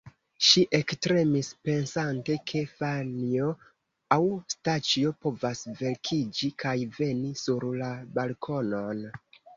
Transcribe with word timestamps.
Ŝi 0.45 0.61
ektremis 0.75 1.49
pensante, 1.67 2.37
ke 2.51 2.61
Franjo 2.71 3.51
aŭ 4.15 4.19
Staĉjo 4.55 5.13
povas 5.27 5.63
vekiĝi 5.83 6.53
kaj 6.65 6.77
veni 6.99 7.33
sur 7.45 7.69
la 7.85 7.95
balkonon. 8.19 9.07